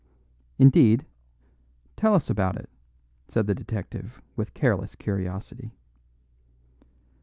[0.57, 1.05] "Indeed?"
[1.95, 2.71] Tell us about it,"
[3.27, 5.73] said the detective with careless curiosity.